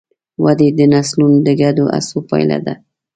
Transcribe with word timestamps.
ودې 0.43 0.67
د 0.77 0.81
نسلونو 0.93 1.37
د 1.45 1.49
ګډو 1.61 1.85
هڅو 1.95 2.17
پایله 2.29 2.57
ده. 2.65 2.73